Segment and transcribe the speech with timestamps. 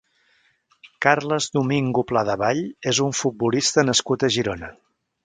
[1.05, 2.63] Carles Domingo Pladevall
[2.93, 4.73] és un futbolista nascut a Girona.